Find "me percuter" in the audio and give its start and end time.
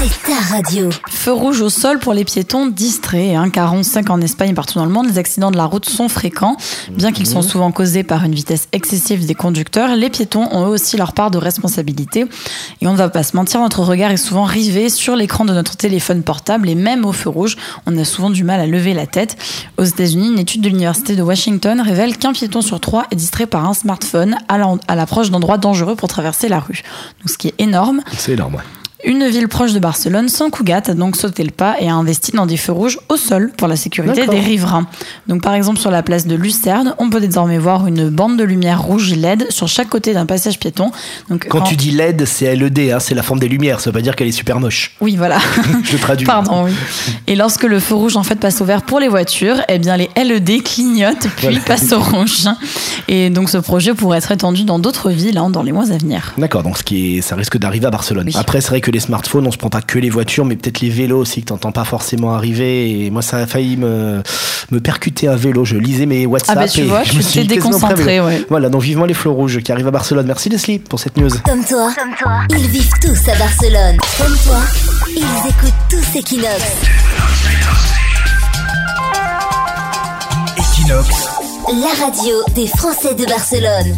64.70-65.28